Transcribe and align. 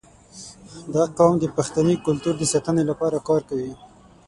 •دا 0.93 1.03
قوم 1.17 1.33
د 1.39 1.45
پښتني 1.55 1.95
کلتور 2.05 2.33
د 2.37 2.43
ساتنې 2.53 2.83
لپاره 2.89 3.17
کار 3.27 3.41
کوي. 3.49 3.73